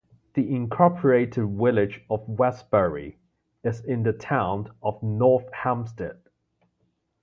[0.33, 3.19] The Incorporated Village of Westbury
[3.63, 6.17] is in the Town of North Hempstead.